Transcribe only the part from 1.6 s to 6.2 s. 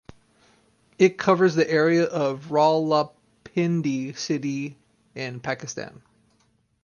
area of Rawalpindi City in Pakistan.